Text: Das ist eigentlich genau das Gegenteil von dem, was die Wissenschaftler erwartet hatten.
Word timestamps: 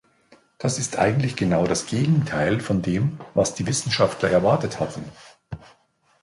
Das 0.57 0.79
ist 0.79 0.97
eigentlich 0.97 1.35
genau 1.35 1.67
das 1.67 1.85
Gegenteil 1.85 2.59
von 2.59 2.81
dem, 2.81 3.19
was 3.35 3.53
die 3.53 3.67
Wissenschaftler 3.67 4.31
erwartet 4.31 4.79
hatten. 4.79 5.03